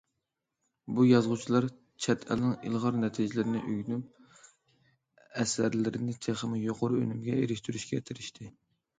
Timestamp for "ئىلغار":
2.69-2.95